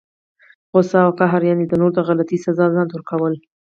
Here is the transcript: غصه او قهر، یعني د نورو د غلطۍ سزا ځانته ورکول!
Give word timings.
غصه 0.73 0.97
او 1.05 1.11
قهر، 1.19 1.41
یعني 1.49 1.63
د 1.67 1.73
نورو 1.79 1.95
د 1.97 1.99
غلطۍ 2.07 2.37
سزا 2.45 2.65
ځانته 2.75 2.93
ورکول! 2.95 3.33